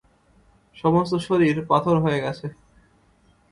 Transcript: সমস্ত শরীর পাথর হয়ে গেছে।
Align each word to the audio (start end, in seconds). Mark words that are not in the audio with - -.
সমস্ত 0.75 1.13
শরীর 1.17 1.55
পাথর 1.67 1.95
হয়ে 1.99 2.19
গেছে। 2.21 2.47